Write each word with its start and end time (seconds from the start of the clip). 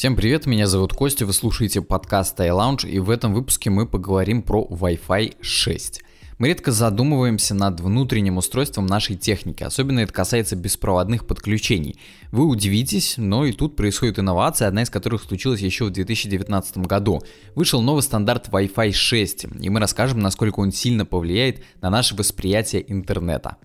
Всем 0.00 0.16
привет, 0.16 0.46
меня 0.46 0.66
зовут 0.66 0.94
Костя, 0.94 1.26
вы 1.26 1.34
слушаете 1.34 1.82
подкаст 1.82 2.40
iLounge, 2.40 2.88
и 2.88 2.98
в 2.98 3.10
этом 3.10 3.34
выпуске 3.34 3.68
мы 3.68 3.86
поговорим 3.86 4.40
про 4.40 4.66
Wi-Fi 4.66 5.36
6. 5.42 6.02
Мы 6.38 6.48
редко 6.48 6.72
задумываемся 6.72 7.54
над 7.54 7.80
внутренним 7.80 8.38
устройством 8.38 8.86
нашей 8.86 9.16
техники, 9.16 9.62
особенно 9.62 10.00
это 10.00 10.10
касается 10.10 10.56
беспроводных 10.56 11.26
подключений. 11.26 11.98
Вы 12.32 12.46
удивитесь, 12.46 13.16
но 13.18 13.44
и 13.44 13.52
тут 13.52 13.76
происходит 13.76 14.18
инновация, 14.18 14.68
одна 14.68 14.84
из 14.84 14.88
которых 14.88 15.22
случилась 15.22 15.60
еще 15.60 15.84
в 15.84 15.90
2019 15.90 16.78
году. 16.78 17.20
Вышел 17.54 17.82
новый 17.82 18.02
стандарт 18.02 18.48
Wi-Fi 18.48 18.92
6, 18.92 19.46
и 19.60 19.68
мы 19.68 19.80
расскажем, 19.80 20.20
насколько 20.20 20.60
он 20.60 20.72
сильно 20.72 21.04
повлияет 21.04 21.62
на 21.82 21.90
наше 21.90 22.14
восприятие 22.14 22.90
интернета. 22.90 23.58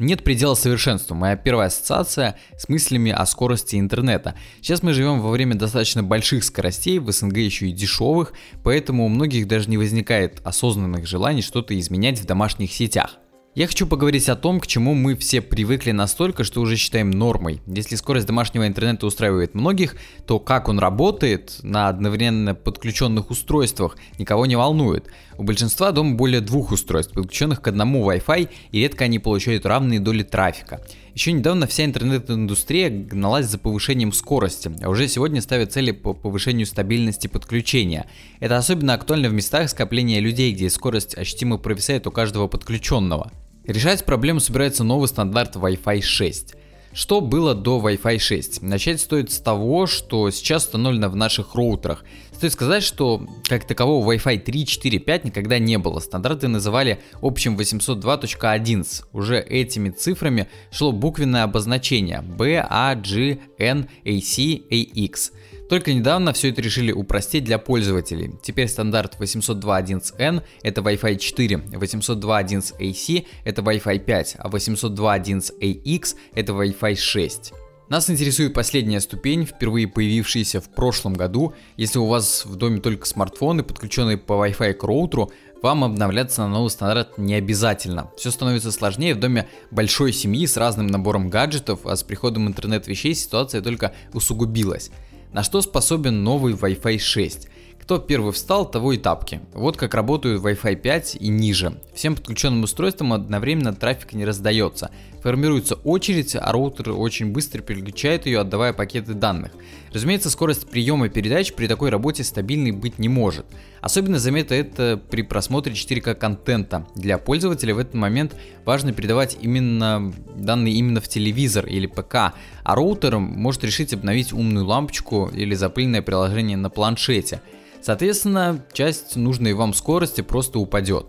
Нет 0.00 0.24
предела 0.24 0.54
совершенству. 0.54 1.14
Моя 1.14 1.36
первая 1.36 1.66
ассоциация 1.66 2.38
с 2.56 2.70
мыслями 2.70 3.12
о 3.12 3.26
скорости 3.26 3.76
интернета. 3.76 4.34
Сейчас 4.62 4.82
мы 4.82 4.94
живем 4.94 5.20
во 5.20 5.30
время 5.30 5.56
достаточно 5.56 6.02
больших 6.02 6.42
скоростей, 6.42 6.98
в 6.98 7.12
СНГ 7.12 7.36
еще 7.36 7.68
и 7.68 7.72
дешевых, 7.72 8.32
поэтому 8.64 9.04
у 9.04 9.08
многих 9.08 9.46
даже 9.46 9.68
не 9.68 9.76
возникает 9.76 10.40
осознанных 10.42 11.06
желаний 11.06 11.42
что-то 11.42 11.78
изменять 11.78 12.18
в 12.18 12.24
домашних 12.24 12.72
сетях. 12.72 13.18
Я 13.56 13.66
хочу 13.66 13.84
поговорить 13.88 14.28
о 14.28 14.36
том, 14.36 14.60
к 14.60 14.68
чему 14.68 14.94
мы 14.94 15.16
все 15.16 15.40
привыкли 15.40 15.90
настолько, 15.90 16.44
что 16.44 16.60
уже 16.60 16.76
считаем 16.76 17.10
нормой. 17.10 17.60
Если 17.66 17.96
скорость 17.96 18.28
домашнего 18.28 18.64
интернета 18.64 19.06
устраивает 19.06 19.54
многих, 19.54 19.96
то 20.24 20.38
как 20.38 20.68
он 20.68 20.78
работает 20.78 21.58
на 21.64 21.88
одновременно 21.88 22.54
подключенных 22.54 23.28
устройствах 23.28 23.96
никого 24.20 24.46
не 24.46 24.54
волнует. 24.54 25.08
У 25.36 25.42
большинства 25.42 25.90
дома 25.90 26.14
более 26.14 26.40
двух 26.40 26.70
устройств, 26.70 27.12
подключенных 27.12 27.60
к 27.60 27.66
одному 27.66 28.08
Wi-Fi, 28.08 28.48
и 28.70 28.78
редко 28.78 29.06
они 29.06 29.18
получают 29.18 29.66
равные 29.66 29.98
доли 29.98 30.22
трафика. 30.22 30.80
Еще 31.14 31.32
недавно 31.32 31.66
вся 31.66 31.84
интернет-индустрия 31.84 32.88
гналась 32.88 33.46
за 33.46 33.58
повышением 33.58 34.12
скорости, 34.12 34.70
а 34.80 34.88
уже 34.88 35.08
сегодня 35.08 35.42
ставят 35.42 35.72
цели 35.72 35.90
по 35.90 36.14
повышению 36.14 36.66
стабильности 36.66 37.26
подключения. 37.26 38.06
Это 38.38 38.56
особенно 38.56 38.94
актуально 38.94 39.28
в 39.28 39.32
местах 39.32 39.68
скопления 39.70 40.20
людей, 40.20 40.52
где 40.52 40.70
скорость 40.70 41.18
ощутимо 41.18 41.58
провисает 41.58 42.06
у 42.06 42.12
каждого 42.12 42.46
подключенного. 42.46 43.32
Решать 43.70 44.04
проблему 44.04 44.40
собирается 44.40 44.82
новый 44.82 45.06
стандарт 45.06 45.54
Wi-Fi 45.54 46.02
6. 46.02 46.54
Что 46.92 47.20
было 47.20 47.54
до 47.54 47.78
Wi-Fi 47.78 48.18
6? 48.18 48.62
Начать 48.62 49.00
стоит 49.00 49.30
с 49.30 49.38
того, 49.38 49.86
что 49.86 50.28
сейчас 50.32 50.64
установлено 50.64 51.08
в 51.08 51.14
наших 51.14 51.54
роутерах. 51.54 52.04
Стоит 52.40 52.54
сказать, 52.54 52.82
что 52.82 53.26
как 53.50 53.66
такового 53.66 54.14
Wi-Fi 54.14 54.38
3, 54.38 54.64
4, 54.64 54.98
5 54.98 55.24
никогда 55.26 55.58
не 55.58 55.76
было. 55.76 56.00
Стандарты 56.00 56.48
называли 56.48 56.98
общим 57.20 57.54
802.11. 57.58 59.04
Уже 59.12 59.40
этими 59.40 59.90
цифрами 59.90 60.48
шло 60.70 60.90
буквенное 60.90 61.42
обозначение 61.42 62.22
B, 62.22 62.66
A, 62.66 62.94
G, 62.94 63.40
N, 63.58 63.90
AC, 64.06 64.66
AX. 64.70 65.32
Только 65.68 65.92
недавно 65.92 66.32
все 66.32 66.48
это 66.48 66.62
решили 66.62 66.92
упростить 66.92 67.44
для 67.44 67.58
пользователей. 67.58 68.32
Теперь 68.42 68.68
стандарт 68.68 69.16
802.11n 69.20 70.42
это 70.62 70.80
Wi-Fi 70.80 71.18
4, 71.18 71.56
802.11ac 71.56 73.26
это 73.44 73.60
Wi-Fi 73.60 73.98
5, 73.98 74.36
а 74.38 74.48
802.11ax 74.48 76.16
это 76.34 76.52
Wi-Fi 76.52 76.96
6. 76.96 77.52
Нас 77.90 78.08
интересует 78.08 78.54
последняя 78.54 79.00
ступень, 79.00 79.44
впервые 79.44 79.88
появившаяся 79.88 80.60
в 80.60 80.68
прошлом 80.68 81.12
году. 81.12 81.54
Если 81.76 81.98
у 81.98 82.06
вас 82.06 82.44
в 82.46 82.54
доме 82.54 82.78
только 82.78 83.04
смартфоны, 83.04 83.64
подключенные 83.64 84.16
по 84.16 84.34
Wi-Fi 84.34 84.74
к 84.74 84.84
роутеру, 84.84 85.32
вам 85.60 85.82
обновляться 85.82 86.42
на 86.42 86.48
новый 86.50 86.70
стандарт 86.70 87.18
не 87.18 87.34
обязательно. 87.34 88.12
Все 88.16 88.30
становится 88.30 88.70
сложнее 88.70 89.16
в 89.16 89.18
доме 89.18 89.48
большой 89.72 90.12
семьи 90.12 90.46
с 90.46 90.56
разным 90.56 90.86
набором 90.86 91.30
гаджетов, 91.30 91.84
а 91.84 91.96
с 91.96 92.04
приходом 92.04 92.46
интернет-вещей 92.46 93.12
ситуация 93.12 93.60
только 93.60 93.92
усугубилась. 94.12 94.92
На 95.32 95.42
что 95.42 95.60
способен 95.60 96.22
новый 96.22 96.54
Wi-Fi 96.54 96.96
6? 96.96 97.48
Кто 97.90 97.98
первый 97.98 98.30
встал, 98.30 98.70
того 98.70 98.92
и 98.92 98.98
тапки. 98.98 99.40
Вот 99.52 99.76
как 99.76 99.94
работают 99.94 100.44
Wi-Fi 100.44 100.76
5 100.76 101.16
и 101.18 101.26
ниже. 101.26 101.74
Всем 101.92 102.14
подключенным 102.14 102.62
устройствам 102.62 103.12
одновременно 103.12 103.74
трафик 103.74 104.12
не 104.12 104.24
раздается. 104.24 104.92
Формируется 105.24 105.74
очередь, 105.74 106.36
а 106.36 106.52
роутер 106.52 106.90
очень 106.90 107.32
быстро 107.32 107.62
переключает 107.62 108.26
ее, 108.26 108.38
отдавая 108.38 108.72
пакеты 108.74 109.14
данных. 109.14 109.50
Разумеется, 109.92 110.30
скорость 110.30 110.70
приема 110.70 111.08
передач 111.08 111.52
при 111.52 111.66
такой 111.66 111.90
работе 111.90 112.22
стабильной 112.22 112.70
быть 112.70 113.00
не 113.00 113.08
может. 113.08 113.44
Особенно 113.80 114.20
заметно 114.20 114.54
это 114.54 115.02
при 115.10 115.22
просмотре 115.22 115.72
4К 115.72 116.14
контента. 116.14 116.86
Для 116.94 117.18
пользователя 117.18 117.74
в 117.74 117.78
этот 117.78 117.94
момент 117.94 118.36
важно 118.64 118.92
передавать 118.92 119.36
именно 119.40 120.14
данные 120.36 120.74
именно 120.74 121.00
в 121.00 121.08
телевизор 121.08 121.66
или 121.66 121.88
ПК, 121.88 122.14
а 122.14 122.34
роутер 122.76 123.18
может 123.18 123.64
решить 123.64 123.92
обновить 123.92 124.32
умную 124.32 124.64
лампочку 124.64 125.28
или 125.34 125.56
запыльное 125.56 126.02
приложение 126.02 126.56
на 126.56 126.70
планшете. 126.70 127.42
Соответственно, 127.82 128.64
часть 128.72 129.16
нужной 129.16 129.54
вам 129.54 129.74
скорости 129.74 130.20
просто 130.20 130.58
упадет. 130.58 131.06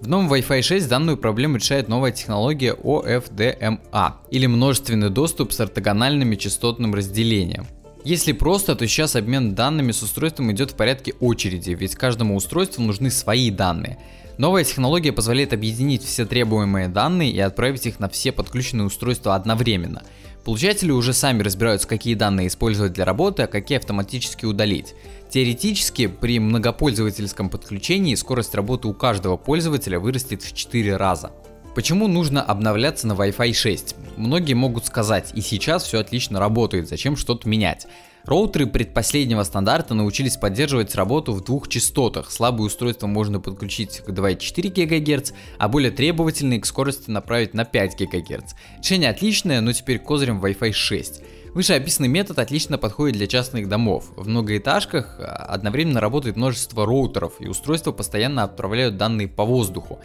В 0.00 0.08
новом 0.08 0.32
Wi-Fi 0.32 0.62
6 0.62 0.88
данную 0.88 1.16
проблему 1.16 1.56
решает 1.56 1.88
новая 1.88 2.10
технология 2.10 2.74
OFDMA, 2.74 4.12
или 4.30 4.46
множественный 4.46 5.10
доступ 5.10 5.52
с 5.52 5.60
ортогональным 5.60 6.36
частотным 6.36 6.92
разделением. 6.94 7.66
Если 8.04 8.32
просто, 8.32 8.74
то 8.74 8.84
сейчас 8.88 9.14
обмен 9.14 9.54
данными 9.54 9.92
с 9.92 10.02
устройством 10.02 10.50
идет 10.50 10.72
в 10.72 10.74
порядке 10.74 11.14
очереди, 11.20 11.70
ведь 11.70 11.94
каждому 11.94 12.34
устройству 12.34 12.82
нужны 12.82 13.10
свои 13.12 13.50
данные. 13.50 13.96
Новая 14.38 14.64
технология 14.64 15.12
позволяет 15.12 15.52
объединить 15.52 16.02
все 16.02 16.26
требуемые 16.26 16.88
данные 16.88 17.30
и 17.30 17.38
отправить 17.38 17.86
их 17.86 18.00
на 18.00 18.08
все 18.08 18.32
подключенные 18.32 18.86
устройства 18.86 19.36
одновременно. 19.36 20.02
Получатели 20.44 20.90
уже 20.90 21.12
сами 21.12 21.42
разбираются, 21.42 21.86
какие 21.86 22.14
данные 22.14 22.48
использовать 22.48 22.92
для 22.92 23.04
работы, 23.04 23.44
а 23.44 23.46
какие 23.46 23.78
автоматически 23.78 24.44
удалить. 24.44 24.94
Теоретически, 25.30 26.08
при 26.08 26.40
многопользовательском 26.40 27.48
подключении 27.48 28.16
скорость 28.16 28.54
работы 28.54 28.88
у 28.88 28.92
каждого 28.92 29.36
пользователя 29.36 30.00
вырастет 30.00 30.42
в 30.42 30.52
4 30.52 30.96
раза. 30.96 31.30
Почему 31.74 32.06
нужно 32.06 32.42
обновляться 32.42 33.06
на 33.06 33.14
Wi-Fi 33.14 33.54
6? 33.54 33.96
Многие 34.18 34.52
могут 34.52 34.84
сказать, 34.84 35.32
и 35.34 35.40
сейчас 35.40 35.84
все 35.84 36.00
отлично 36.00 36.38
работает, 36.38 36.86
зачем 36.86 37.16
что-то 37.16 37.48
менять. 37.48 37.86
Роутеры 38.24 38.66
предпоследнего 38.66 39.42
стандарта 39.42 39.94
научились 39.94 40.36
поддерживать 40.36 40.94
работу 40.94 41.32
в 41.32 41.42
двух 41.42 41.68
частотах. 41.68 42.30
Слабые 42.30 42.66
устройства 42.66 43.06
можно 43.06 43.40
подключить 43.40 44.00
к 44.00 44.10
2,4 44.10 44.68
ГГц, 44.68 45.32
а 45.58 45.68
более 45.68 45.90
требовательные 45.90 46.60
к 46.60 46.66
скорости 46.66 47.10
направить 47.10 47.54
на 47.54 47.64
5 47.64 47.96
ГГц. 47.98 48.52
Решение 48.78 49.08
отличное, 49.08 49.62
но 49.62 49.72
теперь 49.72 49.98
козырем 49.98 50.44
Wi-Fi 50.44 50.72
6. 50.72 51.22
Вышеописанный 51.54 52.08
метод 52.08 52.38
отлично 52.38 52.76
подходит 52.76 53.16
для 53.16 53.26
частных 53.26 53.68
домов. 53.68 54.12
В 54.16 54.28
многоэтажках 54.28 55.18
а, 55.18 55.46
одновременно 55.46 56.00
работает 56.00 56.36
множество 56.36 56.86
роутеров, 56.86 57.34
и 57.40 57.48
устройства 57.48 57.92
постоянно 57.92 58.42
отправляют 58.42 58.98
данные 58.98 59.28
по 59.28 59.44
воздуху. 59.44 60.00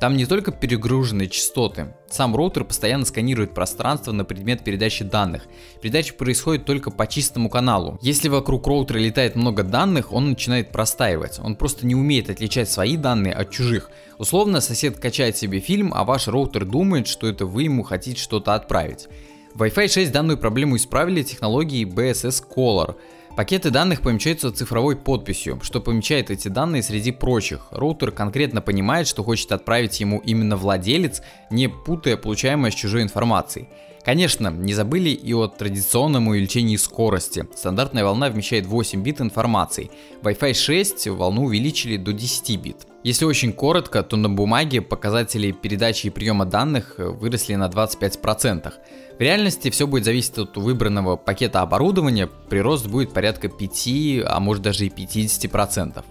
Там 0.00 0.16
не 0.16 0.26
только 0.26 0.52
перегруженные 0.52 1.28
частоты, 1.28 1.88
сам 2.08 2.36
роутер 2.36 2.62
постоянно 2.62 3.04
сканирует 3.04 3.52
пространство 3.52 4.12
на 4.12 4.24
предмет 4.24 4.62
передачи 4.62 5.02
данных. 5.02 5.46
Передача 5.82 6.14
происходит 6.14 6.64
только 6.64 6.92
по 6.92 7.08
чистому 7.08 7.50
каналу. 7.50 7.98
Если 8.00 8.28
вокруг 8.28 8.68
роутера 8.68 8.98
летает 8.98 9.34
много 9.34 9.64
данных, 9.64 10.12
он 10.12 10.30
начинает 10.30 10.70
простаивать. 10.70 11.40
Он 11.40 11.56
просто 11.56 11.84
не 11.84 11.96
умеет 11.96 12.30
отличать 12.30 12.70
свои 12.70 12.96
данные 12.96 13.34
от 13.34 13.50
чужих. 13.50 13.90
Условно, 14.18 14.60
сосед 14.60 14.98
качает 14.98 15.36
себе 15.36 15.58
фильм, 15.58 15.92
а 15.92 16.04
ваш 16.04 16.28
роутер 16.28 16.64
думает, 16.64 17.08
что 17.08 17.26
это 17.26 17.44
вы 17.44 17.64
ему 17.64 17.82
хотите 17.82 18.20
что-то 18.20 18.54
отправить. 18.54 19.08
Wi-Fi 19.56 19.88
6 19.88 20.12
данную 20.12 20.38
проблему 20.38 20.76
исправили 20.76 21.24
технологией 21.24 21.84
BSS 21.84 22.44
Color. 22.48 22.94
Пакеты 23.38 23.70
данных 23.70 24.02
помечаются 24.02 24.50
цифровой 24.50 24.96
подписью, 24.96 25.60
что 25.62 25.80
помечает 25.80 26.28
эти 26.28 26.48
данные 26.48 26.82
среди 26.82 27.12
прочих. 27.12 27.68
Роутер 27.70 28.10
конкретно 28.10 28.60
понимает, 28.60 29.06
что 29.06 29.22
хочет 29.22 29.52
отправить 29.52 30.00
ему 30.00 30.18
именно 30.18 30.56
владелец, 30.56 31.22
не 31.48 31.68
путая 31.68 32.16
получаемое 32.16 32.72
с 32.72 32.74
чужой 32.74 33.02
информацией. 33.02 33.68
Конечно, 34.04 34.48
не 34.48 34.74
забыли 34.74 35.10
и 35.10 35.32
о 35.34 35.48
традиционном 35.48 36.28
увеличении 36.28 36.76
скорости. 36.76 37.46
Стандартная 37.54 38.04
волна 38.04 38.30
вмещает 38.30 38.66
8 38.66 39.02
бит 39.02 39.20
информации. 39.20 39.90
Wi-Fi 40.22 40.54
6 40.54 41.08
волну 41.08 41.44
увеличили 41.44 41.96
до 41.96 42.12
10 42.12 42.56
бит. 42.60 42.86
Если 43.04 43.24
очень 43.24 43.52
коротко, 43.52 44.02
то 44.02 44.16
на 44.16 44.28
бумаге 44.28 44.80
показатели 44.80 45.52
передачи 45.52 46.06
и 46.06 46.10
приема 46.10 46.46
данных 46.46 46.94
выросли 46.98 47.54
на 47.54 47.68
25%. 47.68 48.72
В 49.18 49.20
реальности 49.20 49.70
все 49.70 49.86
будет 49.86 50.04
зависеть 50.04 50.38
от 50.38 50.56
выбранного 50.56 51.16
пакета 51.16 51.60
оборудования, 51.60 52.28
прирост 52.48 52.86
будет 52.86 53.12
порядка 53.12 53.48
5, 53.48 53.88
а 54.26 54.40
может 54.40 54.62
даже 54.62 54.86
и 54.86 54.88
50%. 54.88 56.04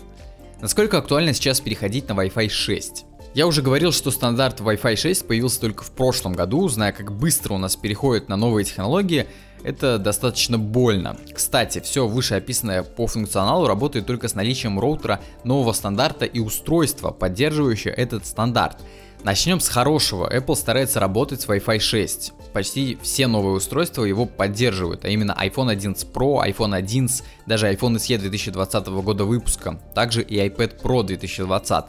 Насколько 0.61 0.97
актуально 0.97 1.33
сейчас 1.33 1.61
переходить 1.61 2.07
на 2.09 2.13
Wi-Fi 2.13 2.49
6? 2.49 3.06
Я 3.37 3.45
уже 3.45 3.61
говорил, 3.61 3.91
что 3.91 4.09
стандарт 4.09 4.61
Wi-Fi 4.61 4.95
6 4.95 5.27
появился 5.27 5.61
только 5.61 5.83
в 5.83 5.91
прошлом 5.91 6.33
году, 6.33 6.67
зная, 6.69 6.91
как 6.91 7.11
быстро 7.11 7.53
у 7.53 7.59
нас 7.59 7.75
переходят 7.75 8.29
на 8.29 8.35
новые 8.35 8.65
технологии, 8.65 9.27
это 9.63 9.99
достаточно 9.99 10.57
больно. 10.57 11.15
Кстати, 11.35 11.79
все 11.79 12.07
вышеописанное 12.07 12.81
по 12.81 13.05
функционалу 13.05 13.67
работает 13.67 14.07
только 14.07 14.27
с 14.27 14.33
наличием 14.33 14.79
роутера 14.79 15.19
нового 15.43 15.73
стандарта 15.73 16.25
и 16.25 16.39
устройства, 16.39 17.11
поддерживающего 17.11 17.91
этот 17.91 18.25
стандарт. 18.25 18.79
Начнем 19.23 19.59
с 19.59 19.69
хорошего. 19.69 20.27
Apple 20.35 20.55
старается 20.55 20.99
работать 20.99 21.41
с 21.41 21.47
Wi-Fi 21.47 21.77
6. 21.77 22.33
Почти 22.53 22.97
все 23.03 23.27
новые 23.27 23.57
устройства 23.57 24.03
его 24.03 24.25
поддерживают, 24.25 25.05
а 25.05 25.09
именно 25.09 25.37
iPhone 25.39 25.69
11 25.69 26.07
Pro, 26.11 26.43
iPhone 26.43 26.73
11, 26.73 27.23
даже 27.45 27.71
iPhone 27.71 27.97
SE 27.97 28.17
2020 28.17 28.87
года 28.87 29.25
выпуска, 29.25 29.79
также 29.93 30.23
и 30.23 30.37
iPad 30.37 30.81
Pro 30.81 31.03
2020. 31.03 31.85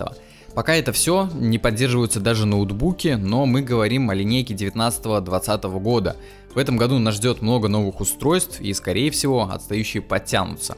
Пока 0.54 0.74
это 0.74 0.92
все, 0.92 1.28
не 1.34 1.58
поддерживаются 1.58 2.20
даже 2.20 2.46
ноутбуки, 2.46 3.16
но 3.20 3.46
мы 3.46 3.62
говорим 3.62 4.10
о 4.10 4.14
линейке 4.14 4.54
19-20 4.54 5.80
года. 5.80 6.16
В 6.54 6.58
этом 6.58 6.76
году 6.76 6.98
нас 6.98 7.14
ждет 7.14 7.42
много 7.42 7.68
новых 7.68 8.00
устройств 8.00 8.60
и, 8.60 8.72
скорее 8.72 9.10
всего, 9.10 9.48
отстающие 9.50 10.02
подтянутся. 10.02 10.76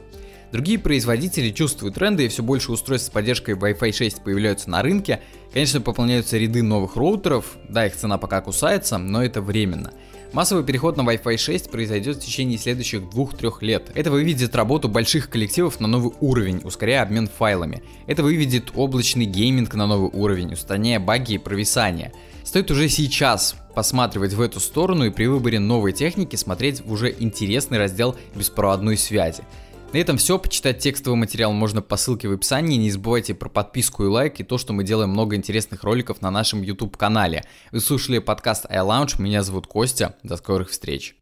Другие 0.51 0.77
производители 0.77 1.49
чувствуют 1.51 1.95
тренды 1.95 2.25
и 2.25 2.27
все 2.27 2.43
больше 2.43 2.73
устройств 2.73 3.07
с 3.07 3.11
поддержкой 3.11 3.55
Wi-Fi 3.55 3.93
6 3.93 4.23
появляются 4.23 4.69
на 4.69 4.81
рынке. 4.81 5.21
Конечно, 5.53 5.79
пополняются 5.79 6.37
ряды 6.37 6.61
новых 6.61 6.97
роутеров, 6.97 7.57
да, 7.69 7.85
их 7.87 7.95
цена 7.95 8.17
пока 8.17 8.41
кусается, 8.41 8.97
но 8.97 9.23
это 9.23 9.41
временно. 9.41 9.91
Массовый 10.33 10.63
переход 10.63 10.95
на 10.95 11.01
Wi-Fi 11.01 11.37
6 11.37 11.71
произойдет 11.71 12.17
в 12.17 12.25
течение 12.25 12.57
следующих 12.57 13.01
2-3 13.01 13.53
лет. 13.61 13.91
Это 13.95 14.11
выведет 14.11 14.55
работу 14.55 14.87
больших 14.87 15.29
коллективов 15.29 15.79
на 15.79 15.87
новый 15.87 16.13
уровень, 16.19 16.61
ускоряя 16.63 17.03
обмен 17.03 17.27
файлами. 17.27 17.83
Это 18.07 18.23
выведет 18.23 18.71
облачный 18.75 19.25
гейминг 19.25 19.73
на 19.73 19.87
новый 19.87 20.09
уровень, 20.09 20.53
устраняя 20.53 20.99
баги 20.99 21.33
и 21.33 21.37
провисания. 21.37 22.13
Стоит 22.43 22.71
уже 22.71 22.89
сейчас 22.89 23.55
посматривать 23.75 24.33
в 24.33 24.41
эту 24.41 24.59
сторону 24.59 25.05
и 25.05 25.11
при 25.11 25.25
выборе 25.25 25.59
новой 25.59 25.91
техники 25.91 26.35
смотреть 26.35 26.81
в 26.81 26.91
уже 26.91 27.13
интересный 27.17 27.77
раздел 27.77 28.15
беспроводной 28.35 28.97
связи. 28.97 29.43
На 29.93 29.97
этом 29.97 30.15
все. 30.15 30.39
Почитать 30.39 30.79
текстовый 30.79 31.19
материал 31.19 31.51
можно 31.51 31.81
по 31.81 31.97
ссылке 31.97 32.29
в 32.29 32.31
описании. 32.31 32.77
Не 32.77 32.91
забывайте 32.91 33.33
про 33.33 33.49
подписку 33.49 34.05
и 34.05 34.07
лайк 34.07 34.39
и 34.39 34.43
то, 34.43 34.57
что 34.57 34.71
мы 34.71 34.85
делаем 34.85 35.09
много 35.09 35.35
интересных 35.35 35.83
роликов 35.83 36.21
на 36.21 36.31
нашем 36.31 36.61
YouTube 36.61 36.95
канале. 36.95 37.43
Вы 37.73 37.81
слушали 37.81 38.19
подкаст 38.19 38.65
iLounge. 38.67 39.21
Меня 39.21 39.43
зовут 39.43 39.67
Костя. 39.67 40.15
До 40.23 40.37
скорых 40.37 40.69
встреч. 40.69 41.20